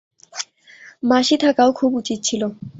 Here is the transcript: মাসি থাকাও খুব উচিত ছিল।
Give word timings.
মাসি 1.03 1.35
থাকাও 1.43 1.69
খুব 1.79 1.91
উচিত 2.01 2.19
ছিল। 2.23 2.41